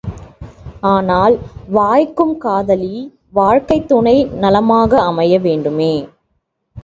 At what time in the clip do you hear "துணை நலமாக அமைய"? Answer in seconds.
3.87-5.39